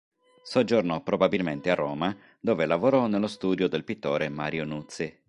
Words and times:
Soggiornò 0.41 1.03
probabilmente 1.03 1.69
a 1.69 1.75
Roma, 1.75 2.17
dove 2.39 2.65
lavorò 2.65 3.05
nello 3.05 3.27
studio 3.27 3.67
del 3.67 3.83
pittore 3.83 4.29
Mario 4.29 4.65
Nuzzi. 4.65 5.15